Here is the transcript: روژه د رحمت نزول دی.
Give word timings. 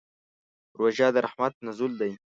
روژه 0.79 1.07
د 1.13 1.17
رحمت 1.25 1.53
نزول 1.67 1.93
دی. 2.01 2.11